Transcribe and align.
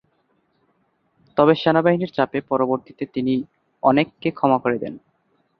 তবে 1.37 1.53
সেনাবাহিনীর 1.55 2.11
চাপে 2.11 2.39
পরবর্তীতে 2.49 3.03
তিনি 3.15 3.33
অনেককে 3.83 4.29
ক্ষমা 4.37 4.57
করে 4.63 4.77
দেন। 4.83 4.93